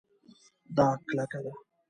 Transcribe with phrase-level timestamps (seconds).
[0.77, 1.51] دا کلکه ده